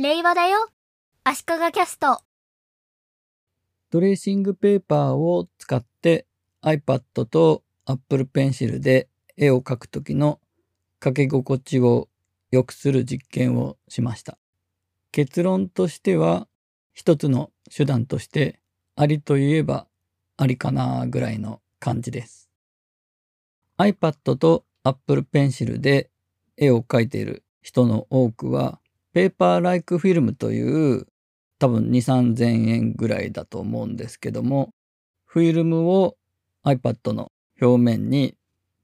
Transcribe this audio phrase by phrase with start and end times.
[0.00, 0.68] 令和だよ。
[1.24, 2.20] 足利キャスト。
[3.90, 6.28] トレーシングペーパーを使って
[6.62, 10.38] iPad と Apple Pencil で絵を描くときの
[11.00, 12.08] 描き心地を
[12.52, 14.38] 良くする実験をしました。
[15.10, 16.46] 結論としては
[16.94, 18.60] 一つの手段として
[18.94, 19.88] ありといえば
[20.36, 22.48] ありかなぐらいの感じです。
[23.78, 26.08] iPad と Apple Pencil で
[26.56, 28.78] 絵を描いている人の多くは
[29.18, 31.08] ペーパーライクフィルムという
[31.58, 34.72] 多分2、3000円ぐらいだと思うんですけども
[35.26, 36.16] フィルムを
[36.64, 38.36] iPad の表面に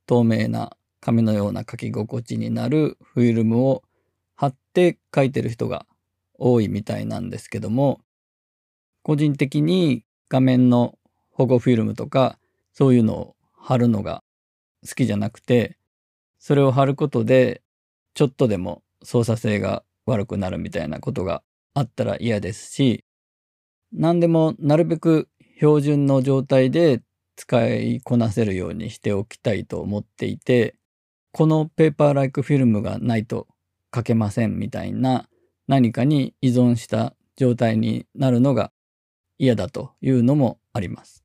[0.06, 3.84] 透明な紙のような書き心地になるフィルムを
[4.34, 5.86] 貼って書いてる人が
[6.36, 8.00] 多いみたいなんですけども
[9.04, 10.98] 個人的に画面の
[11.30, 12.40] 保護フィルムとか
[12.72, 14.24] そういうのを貼るのが
[14.84, 15.78] 好きじゃなくて
[16.40, 17.62] それを貼ることで
[18.14, 21.42] ちょっとでも操作性が悪くなるみたいなことが
[21.74, 23.04] あったら嫌ですし
[23.92, 27.02] 何でもなるべく標準の状態で
[27.36, 30.76] 使いこなせるようにしておきたいと思っていて
[31.32, 33.48] このペーパーライクフィルムがないと
[33.94, 35.28] 書けませんみたいな
[35.66, 38.70] 何かに依存した状態になるのが
[39.38, 41.24] 嫌だというのもあります。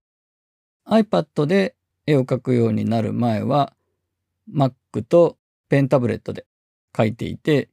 [0.88, 1.76] iPad で
[2.08, 3.74] 絵を描くようになる前は
[4.52, 4.74] Mac
[5.08, 5.38] と
[5.70, 6.48] ペンタブレットで
[6.94, 7.70] 描いていて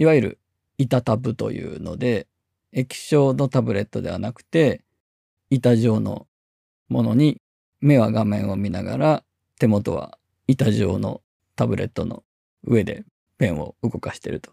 [0.00, 0.38] いわゆる
[0.78, 2.26] 板タブというので
[2.72, 4.82] 液晶のタブレットではなくて
[5.50, 6.26] 板状の
[6.88, 7.42] ものに
[7.82, 9.24] 目は画面を見ながら
[9.58, 11.20] 手元は板状の
[11.54, 12.24] タブレットの
[12.64, 13.04] 上で
[13.36, 14.52] ペンを動かしていると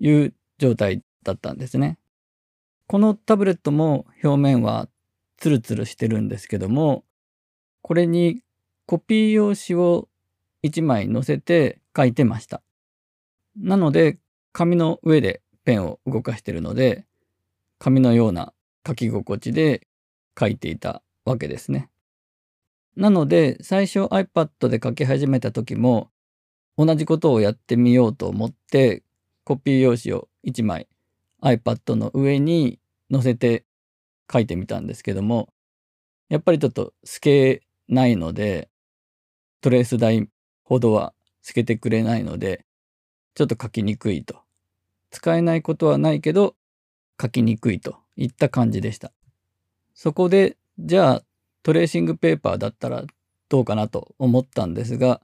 [0.00, 1.96] いう状態だったんですね。
[2.86, 4.88] このタブレットも表面は
[5.38, 7.04] ツルツルしてるんですけども、
[7.80, 8.42] これに
[8.84, 10.10] コピー用紙を
[10.62, 12.60] 1枚載せて書いてました。
[13.56, 14.18] なので、
[14.54, 17.04] 紙の上でペンを動かしてるので、
[17.78, 18.54] 紙のような
[18.86, 19.86] 書き心地で
[20.38, 21.90] 書いていたわけですね。
[22.96, 26.08] なので、最初 iPad で書き始めた時も、
[26.76, 29.02] 同じことをやってみようと思って
[29.44, 30.88] コピー用紙を1枚
[31.42, 32.80] iPad の上に
[33.12, 33.64] 載せて
[34.32, 35.50] 書いてみたんですけども
[36.28, 38.68] やっぱりちょっと透けないので
[39.60, 40.28] トレース台
[40.64, 42.64] ほどは透けてくれないので
[43.34, 44.43] ちょっと書きにくいと
[45.14, 46.56] 使えないことはないけど
[47.22, 49.12] 書きにくいといった感じでした
[49.94, 51.22] そこでじゃあ
[51.62, 53.04] トレーシングペーパーだったら
[53.48, 55.20] どうかなと思ったんですが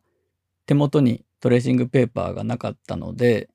[0.67, 3.51] 手元にトレーシングペーパーがなかったので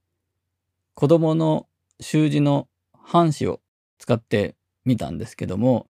[0.94, 1.68] 子供の
[2.01, 3.62] 習字の半紙を
[3.97, 5.88] 使ってみたんですけども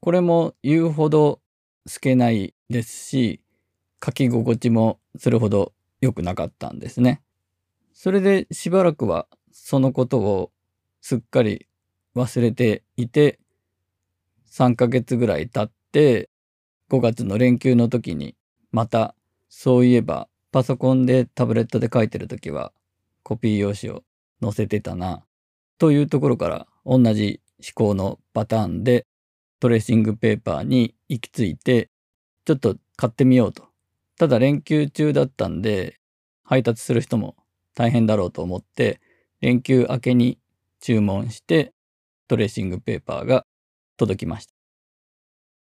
[0.00, 1.38] これも言うほど
[1.86, 3.40] 透けないですし
[4.04, 7.22] 書き心地もそれほど良くなかったんですね。
[7.92, 9.26] それでしばらくは
[9.56, 10.50] そのことを
[11.00, 11.68] すっかり
[12.16, 13.38] 忘れていて
[14.50, 16.28] 3ヶ月ぐらい経って
[16.90, 18.36] 5月の連休の時に
[18.72, 19.14] また
[19.48, 22.72] そういえばパソコンでタブレットで書いてるときは
[23.22, 24.02] コピー用紙を
[24.42, 25.24] 載せてたな
[25.78, 29.06] というところから同じ思考のパターンで
[29.60, 31.90] トレーシングペーパーに行き着いて
[32.44, 33.64] ちょっと買ってみようと。
[34.18, 35.98] ただ連休中だったんで
[36.42, 37.36] 配達する人も
[37.74, 39.00] 大変だろうと思って
[39.40, 40.38] 連休明けに
[40.80, 41.72] 注文して
[42.28, 43.46] トレーシングペーパーが
[43.96, 44.54] 届きました。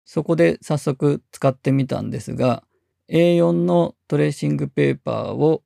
[0.05, 2.63] そこで早速使ってみたんですが
[3.09, 5.63] A4 のトレーシングペーパーを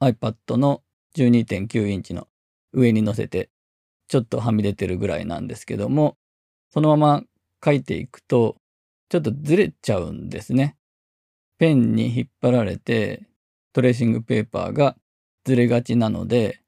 [0.00, 0.82] iPad の
[1.16, 2.28] 12.9インチの
[2.72, 3.50] 上に載せて
[4.08, 6.16] ちょっとはみ出てるぐらいなんですけども
[6.70, 7.22] そのまま
[7.64, 8.56] 書いていくと
[9.08, 10.76] ちょっとずれちゃうんですね。
[11.58, 13.22] ペンに引っ張られて
[13.72, 14.96] トレーシングペーパーが
[15.44, 16.60] ずれがちなので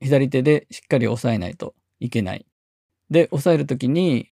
[0.00, 2.46] 左手でしっかり押さえないといけない。
[3.10, 4.30] で押さえる時に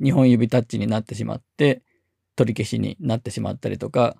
[0.00, 1.82] 2本指タッチになってしまって
[2.34, 4.16] 取り消しになってしまったりとか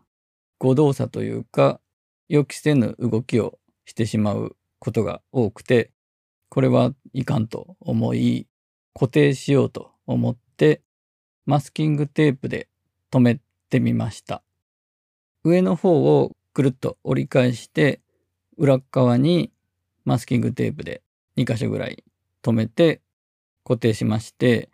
[0.58, 1.80] 誤動作というか
[2.28, 5.90] 予期せぬ動きをしてしまうことが多くて
[6.48, 8.46] これはいかんと思い
[8.94, 10.82] 固定しようと思って
[11.44, 12.68] マスキングテープで
[13.10, 14.42] 留めてみました
[15.44, 18.00] 上の方をくるっと折り返して
[18.56, 19.52] 裏側に
[20.06, 21.02] マスキングテープで
[21.36, 22.02] 2箇所ぐらい
[22.42, 23.02] 留めて
[23.64, 24.70] 固定しまして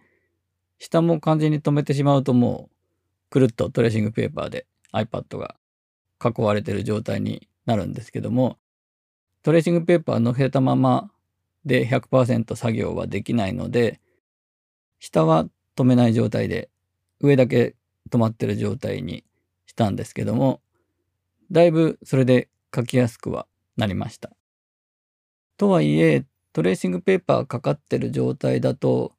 [0.79, 5.57] 下も完全に留めてしまうともうくるっとトレーシングペーパーで iPad が
[6.23, 8.59] 囲われてる状態になるんですけども
[9.43, 11.11] トレーシングペーパー乗せたまま
[11.65, 14.01] で100%作業はできないので
[15.01, 15.47] 下は
[15.77, 16.69] 止めない状態で
[17.21, 17.75] 上だけ
[18.11, 19.25] 止まってる状態に
[19.67, 20.61] したんですけども
[21.51, 23.47] だいぶそれで書きやすくは
[23.77, 24.31] なりました。
[25.63, 29.13] とはいえトレーシングペーパーかかってる状態だと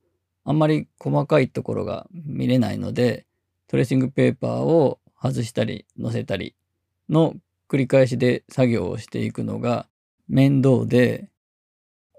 [0.44, 3.26] あんまり細かいところが見れないので
[3.70, 6.54] トレーシングペーパーを外したり乗せたり
[7.08, 7.34] の
[7.70, 9.88] 繰り返しで作業をしていくのが
[10.28, 11.30] 面倒で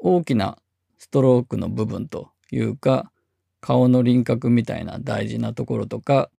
[0.01, 0.57] 大きな
[0.97, 3.13] ストロークの部分というか
[3.61, 6.31] 顔の輪郭みたいな大事なところとか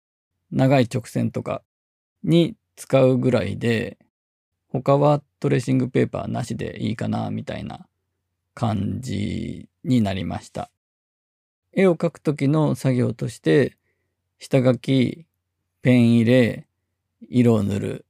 [0.51, 1.61] 長い直線とか
[2.23, 3.99] に使うぐらいで
[4.83, 7.87] 他はトレーシングペーパーなしでいいかなみたいな
[8.55, 10.69] 感じになりました。
[11.73, 13.77] 絵を描く時の作業として
[14.41, 15.27] 下書き、
[15.83, 16.67] ペン入れ、
[17.29, 18.07] 色を塗る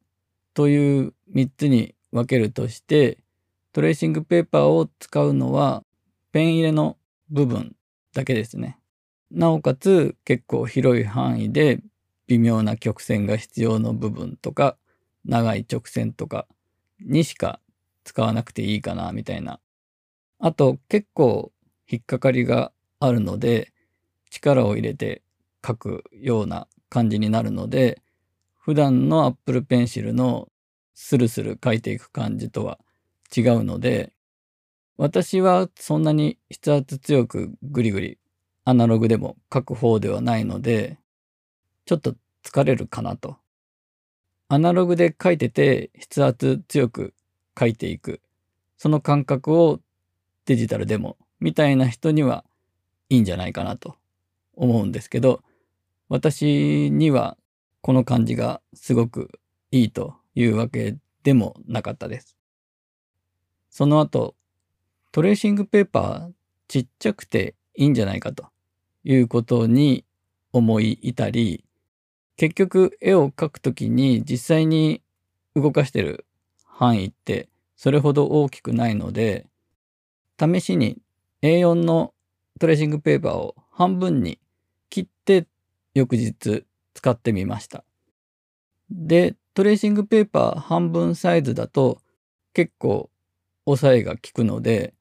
[0.55, 3.19] という3つに分けるとして
[3.75, 5.85] トレーシングペーパーを使うのは
[6.33, 6.97] ペン入れの
[7.29, 7.77] 部分
[8.15, 8.79] だけですね。
[9.31, 11.81] なおかつ結構広い範囲で
[12.27, 14.79] 微妙な曲線が必要の部分とか
[15.25, 16.47] 長い直線とか
[17.01, 17.61] にしか
[18.05, 19.61] 使わなくていいかなみたいな。
[20.39, 21.53] あと結構
[21.89, 23.73] 引っかかりがあるので
[24.31, 25.23] 力を入れて
[25.67, 28.03] 書くような感じになるので
[28.57, 30.49] 普段の Apple Pencil の
[30.95, 32.79] スルスル書いていく感じとは
[33.37, 34.13] 違うので
[34.97, 38.19] 私はそんなに筆圧強くグリグリ
[38.65, 40.99] アナログでも書く方ではないので
[41.85, 43.37] ちょっと疲れるかなと
[44.55, 47.13] アナログで書いてて筆圧強く
[47.59, 48.21] 書いていく。
[48.77, 49.81] その感覚を
[50.47, 52.45] デジタルでもみたいな人には
[53.09, 53.97] いいんじゃないかなと
[54.55, 55.43] 思うんですけど、
[56.09, 57.37] 私には
[57.81, 59.41] この感じがすごく
[59.73, 62.37] いいというわけでもなかったです。
[63.71, 64.37] その後、
[65.11, 66.33] トレーシングペーパー
[66.69, 68.47] ちっちゃくていいんじゃないかと
[69.03, 70.05] いうことに
[70.53, 71.65] 思い至り、
[72.37, 75.03] 結局絵を描くときに実際に
[75.55, 76.27] 動かしてる
[76.65, 79.47] 範囲ってそれほど大きくないので
[80.39, 80.99] 試しに
[81.43, 82.13] A4 の
[82.59, 84.39] トレーシングペーパーを半分に
[84.91, 85.47] 切って
[85.95, 86.65] 翌日
[86.95, 87.85] 使ってみました。
[88.91, 91.99] で、トレーシングペーパー半分サイズだと
[92.53, 93.11] 結構
[93.65, 94.95] 抑えが効くので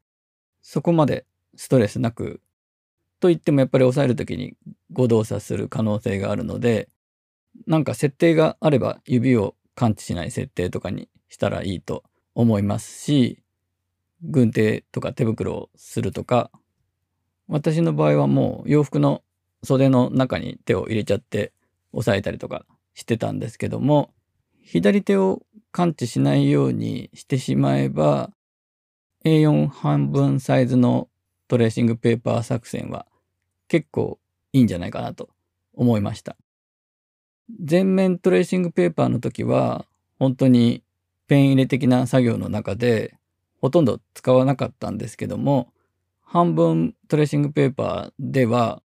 [0.61, 1.25] そこまで
[1.55, 2.41] ストレスなく
[3.19, 4.55] と言ってもやっぱり抑える時に
[4.91, 6.89] 誤動作する可能性があるので
[7.67, 12.03] なんか設定があれば指を感知しない設定とかにしたらいいと
[12.35, 13.43] 思いますし、
[14.21, 16.51] 軍手とか手袋をするとか、
[17.47, 19.23] 私の場合はもう洋服の
[19.63, 21.53] 袖の中に手を入れちゃって
[21.91, 24.13] 押さえたりとかしてたんですけども、
[24.61, 25.41] 左手を
[25.71, 28.31] 感知しないようにしてしまえば、
[29.25, 31.09] A4 半分サイズの
[31.47, 33.05] トレーシングペーパー作戦は
[33.67, 34.19] 結構
[34.51, 35.29] いいんじゃないかなと
[35.73, 36.35] 思いました。
[37.63, 39.85] 全面トレーシングペーパーの時は
[40.19, 40.83] 本当に
[41.27, 43.15] ペン入れ的な作業の中で
[43.61, 45.71] ほとんど使わなかったんですけども
[46.21, 48.81] 半分トレーシングペーパーでは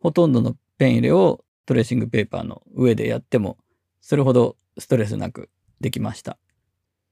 [0.00, 3.56] ほとんどのペン入れをトレーシングペーパーの上でやっても
[4.00, 5.48] それほどストレスなく
[5.80, 6.38] できました。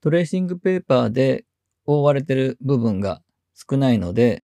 [0.00, 1.44] トレーシングペーパーで
[1.86, 3.22] 覆われてる部分が
[3.54, 4.42] 少ないので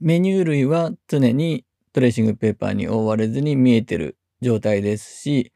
[0.00, 5.52] メニュー類は常にトレーシングペーパーに覆われずに見えてる状態ですし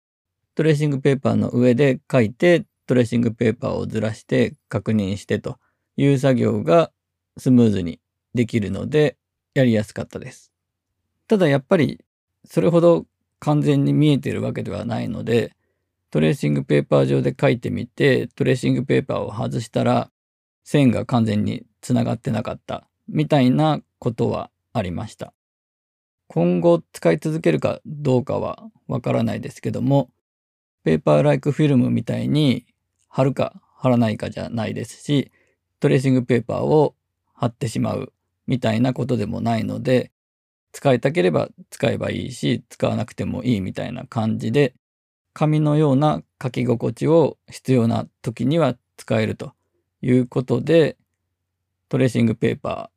[0.54, 5.58] トレーシングペーパーの上で書いて、トレーシングペーパーをずらして確認してと
[5.96, 6.90] いう作業が
[7.38, 8.00] スムーズに
[8.34, 9.16] できるので、
[9.54, 10.52] やりやすかったです。
[11.28, 12.04] ただやっぱり、
[12.44, 13.06] それほど
[13.38, 15.54] 完全に見えてるわけではないので、
[16.10, 20.10] トレーシングペーパー上で書いてみて、トレーシングペーパーを外したら、
[20.64, 25.32] 線が完全につながってなかったみたいなことはありました。
[26.28, 30.10] 今後使い続けるかどうかはわからないですけども、
[30.84, 32.66] ペーパーライクフィルムみたいに
[33.08, 35.30] 貼るか貼らないかじゃないですし、
[35.80, 36.94] トレーシングペーパーを
[37.34, 38.12] 貼ってしまう
[38.46, 40.12] みたいなことでもないので、
[40.72, 44.74] 使いたければ使えばいいし、使わなくてもいいみたいな感じで、
[45.34, 49.52] 紙のような書き心地を必要な時には使えると
[50.00, 50.96] いうことで、
[51.88, 52.90] トレーシングペーパ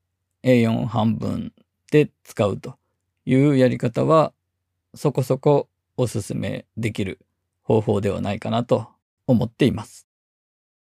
[0.44, 1.52] ー A4 半分
[1.92, 2.78] で使うと
[3.26, 4.32] いうやり方は
[4.94, 7.25] そこそこおすすめできる
[7.66, 8.90] 方法ではないかなと
[9.28, 10.05] 思っています。